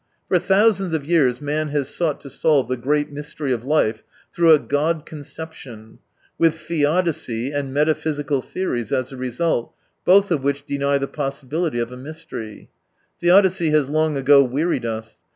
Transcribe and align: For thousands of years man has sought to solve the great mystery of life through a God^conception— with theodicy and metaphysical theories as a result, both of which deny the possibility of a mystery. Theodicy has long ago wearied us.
For 0.27 0.39
thousands 0.39 0.93
of 0.93 1.05
years 1.05 1.39
man 1.41 1.67
has 1.67 1.87
sought 1.93 2.19
to 2.21 2.29
solve 2.31 2.67
the 2.67 2.75
great 2.75 3.11
mystery 3.11 3.51
of 3.53 3.63
life 3.63 4.01
through 4.33 4.51
a 4.51 4.59
God^conception— 4.59 5.99
with 6.39 6.57
theodicy 6.57 7.51
and 7.51 7.71
metaphysical 7.71 8.41
theories 8.41 8.91
as 8.91 9.11
a 9.11 9.15
result, 9.17 9.75
both 10.03 10.31
of 10.31 10.41
which 10.43 10.65
deny 10.65 10.97
the 10.97 11.07
possibility 11.07 11.77
of 11.77 11.91
a 11.91 11.97
mystery. 11.97 12.71
Theodicy 13.19 13.69
has 13.69 13.91
long 13.91 14.17
ago 14.17 14.43
wearied 14.43 14.85
us. 14.87 15.19